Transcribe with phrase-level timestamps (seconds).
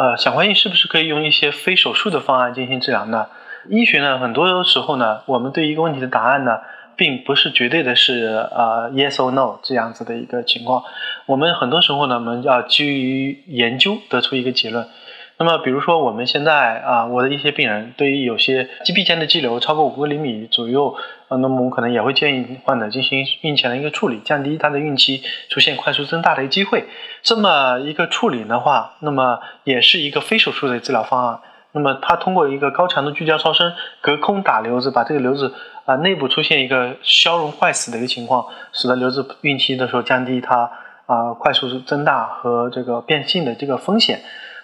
[0.00, 3.26] 呃，想怀孕是不是可以用一些非手术的方案进行治疗呢？
[3.68, 6.60] 医学呢，很多时候呢，我们对一个问题的答案呢，
[6.96, 10.82] 并不是绝对的是呃 yes or no 这样子的一个情况。
[11.26, 14.86] 我们很多时候呢，我们要基于研究得出一个结论。
[15.42, 20.94] 那么，比如说我们现在啊，我的一些病人对于有些肌壁间的肌瘤超过五个厘米左右，
[21.28, 26.84] 啊，那么我们可能也会建议患者进行孕前的一个处理，降低他的孕期出现快速增大的一个机会。
[27.22, 31.40] 这么一个处理的话，那么也是一个非手术的治疗方案。
[31.72, 35.54] 那么它通过一个高强度聚焦超声隔空打瘤子，把这个瘤子
[35.86, 40.70] 啊内部出现一个消融坏死的一个情况，使得瘤子孕期的时候降低它
[41.06, 44.20] 啊快速增大和这个变性的这个风险。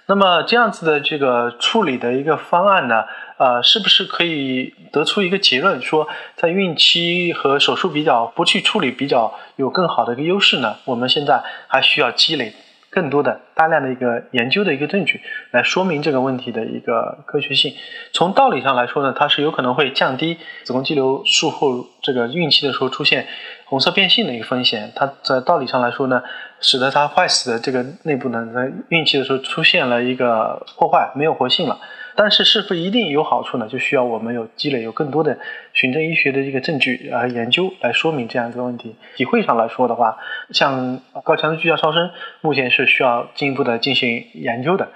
[0.09, 3.05] 那么这样子的这个处理的一个方案呢，
[3.38, 6.06] 呃，是不是可以得出一个结论，说
[6.37, 10.77] 在孕期和手术比较不去处理比较有更好的一个优势呢？
[10.84, 12.54] 我们现在还需要积累
[12.97, 17.75] 更多的大量的一个研究的一个证据来说明这个问题的一个科学性。
[18.15, 23.27] 从道理上来说呢，它是有可能会降低子宫肌瘤术后这个孕期的时候出现。
[23.69, 26.23] 红色变性的一个风险，它在道理上来说呢，
[26.61, 31.80] 使得它坏死的这个内部呢，在孕期的时候出现了一个破坏，没有活性了。
[32.16, 33.68] 但是是否一定有好处呢？
[33.68, 35.38] 就需要我们有积累有更多的
[35.74, 38.96] 循证医学的这个证据啊研究来说明这样一个问题。
[39.14, 40.16] 体会上来说的话，
[40.50, 44.88] 像高强度聚焦超声，目前是需要进一步的进行研究的。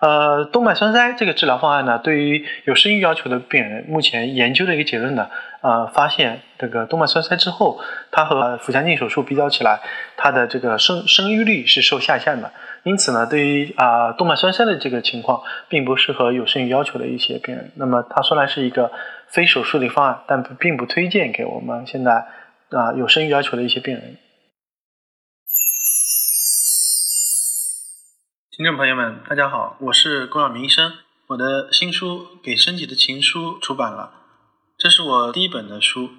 [0.00, 5.28] 呃，动脉栓塞这个治疗方案呢，对于有生育要求的病人，目前研究的一个结论呢，
[5.60, 7.80] 呃，发现这个动脉栓塞之后，
[8.12, 9.80] 它和腹腔镜手术比较起来，
[10.16, 12.52] 它的这个生生育率是受下降的。
[12.84, 17.72] 因此呢，对于啊动脉栓塞的这个情况，并不适合有生育要求的一些病人。
[17.74, 18.92] 那么它虽然是一个
[19.26, 22.24] 非手术的方案，但并不推荐给我们现在
[22.70, 24.16] 啊有生育要求的一些病人。
[28.58, 30.92] 听众朋友们，大家好，我是郭晓明医生。
[31.28, 34.12] 我的新书《给身体的情书》出版了，
[34.76, 36.10] 这是我第一本的书。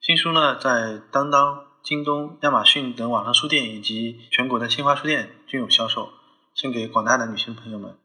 [0.00, 6.10] 新书呢，在当当、京东、亚马逊等网上书店以及全国的新华书店均有销售，
[6.56, 7.96] 献给广大的女性朋友们。